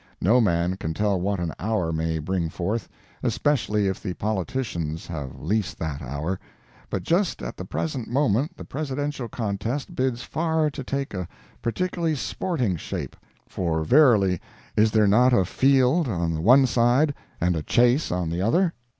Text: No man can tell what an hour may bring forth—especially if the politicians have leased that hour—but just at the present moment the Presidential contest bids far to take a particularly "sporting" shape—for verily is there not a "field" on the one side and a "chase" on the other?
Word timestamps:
No 0.19 0.41
man 0.41 0.77
can 0.77 0.95
tell 0.95 1.21
what 1.21 1.39
an 1.39 1.53
hour 1.59 1.93
may 1.93 2.17
bring 2.17 2.49
forth—especially 2.49 3.87
if 3.87 4.01
the 4.01 4.15
politicians 4.15 5.05
have 5.05 5.39
leased 5.39 5.77
that 5.77 6.01
hour—but 6.01 7.03
just 7.03 7.43
at 7.43 7.55
the 7.55 7.65
present 7.65 8.07
moment 8.09 8.57
the 8.57 8.65
Presidential 8.65 9.29
contest 9.29 9.93
bids 9.95 10.23
far 10.23 10.71
to 10.71 10.83
take 10.83 11.13
a 11.13 11.27
particularly 11.61 12.15
"sporting" 12.15 12.77
shape—for 12.77 13.83
verily 13.83 14.41
is 14.75 14.89
there 14.89 15.05
not 15.05 15.33
a 15.33 15.45
"field" 15.45 16.07
on 16.07 16.33
the 16.33 16.41
one 16.41 16.65
side 16.65 17.13
and 17.39 17.55
a 17.55 17.61
"chase" 17.61 18.11
on 18.11 18.31
the 18.31 18.41
other? 18.41 18.73